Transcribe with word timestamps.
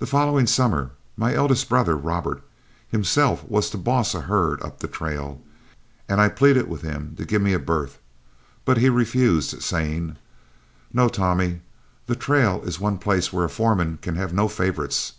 The 0.00 0.08
following 0.08 0.48
summer, 0.48 0.90
my 1.16 1.32
eldest 1.32 1.68
brother, 1.68 1.96
Robert, 1.96 2.42
himself 2.88 3.44
was 3.44 3.70
to 3.70 3.78
boss 3.78 4.12
a 4.12 4.22
herd 4.22 4.60
up 4.60 4.80
the 4.80 4.88
trail, 4.88 5.40
and 6.08 6.20
I 6.20 6.28
pleaded 6.30 6.66
with 6.68 6.82
him 6.82 7.14
to 7.16 7.24
give 7.24 7.40
me 7.40 7.52
a 7.52 7.60
berth, 7.60 8.00
but 8.64 8.78
he 8.78 8.88
refused 8.88 9.54
me, 9.54 9.60
saying: 9.60 10.16
"No, 10.92 11.08
Tommy; 11.08 11.60
the 12.06 12.16
trail 12.16 12.60
is 12.64 12.80
one 12.80 12.98
place 12.98 13.32
where 13.32 13.44
a 13.44 13.48
foreman 13.48 14.00
can 14.02 14.16
have 14.16 14.32
no 14.34 14.48
favorites. 14.48 15.12